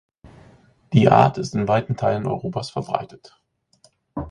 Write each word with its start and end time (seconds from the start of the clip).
Die 0.93 1.09
Art 1.09 1.37
ist 1.37 1.53
in 1.53 1.67
weiten 1.67 1.95
Teilen 1.95 2.25
Europas 2.25 2.71
verbreitet. 2.71 3.39